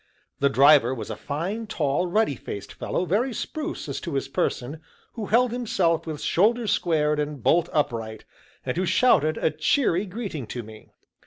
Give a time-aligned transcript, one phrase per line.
[0.39, 4.81] The driver was a fine, tall, ruddy faced fellow, very spruce as to his person,
[5.13, 8.25] who held himself with shoulders squared and bolt upright,
[8.65, 10.89] and who shouted a cheery greeting to me.